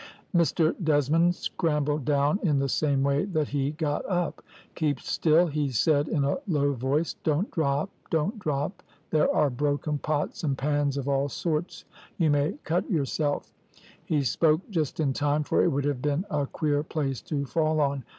[0.35, 4.41] Mr Desmond scrambled down in the same way that he got up.
[4.75, 7.87] `Keep still,' he said in a low voice, `don't drop?
[8.09, 8.81] don't drop!
[9.11, 11.85] there are broken pots and pans of all sorts,
[12.17, 13.53] you may cut yourself.'
[14.03, 17.79] He spoke just in time, for it would have been a queer place to fall
[17.79, 18.03] on.